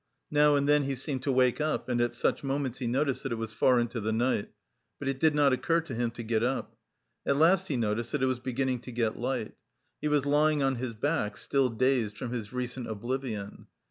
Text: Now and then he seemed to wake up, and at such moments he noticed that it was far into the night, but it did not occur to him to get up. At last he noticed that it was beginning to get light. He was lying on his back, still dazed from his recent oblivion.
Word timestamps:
Now 0.31 0.55
and 0.55 0.67
then 0.67 0.85
he 0.85 0.95
seemed 0.95 1.21
to 1.21 1.31
wake 1.31 1.61
up, 1.61 1.87
and 1.87 2.01
at 2.01 2.15
such 2.15 2.43
moments 2.43 2.79
he 2.79 2.87
noticed 2.87 3.21
that 3.21 3.31
it 3.31 3.37
was 3.37 3.53
far 3.53 3.79
into 3.79 3.99
the 4.01 4.11
night, 4.11 4.49
but 4.97 5.07
it 5.07 5.19
did 5.19 5.35
not 5.35 5.53
occur 5.53 5.79
to 5.81 5.93
him 5.93 6.09
to 6.17 6.23
get 6.23 6.41
up. 6.41 6.75
At 7.23 7.37
last 7.37 7.67
he 7.67 7.77
noticed 7.77 8.11
that 8.13 8.23
it 8.23 8.25
was 8.25 8.39
beginning 8.39 8.79
to 8.79 8.91
get 8.91 9.19
light. 9.19 9.53
He 10.01 10.07
was 10.07 10.25
lying 10.25 10.63
on 10.63 10.77
his 10.77 10.95
back, 10.95 11.37
still 11.37 11.69
dazed 11.69 12.17
from 12.17 12.33
his 12.33 12.51
recent 12.51 12.87
oblivion. 12.89 13.67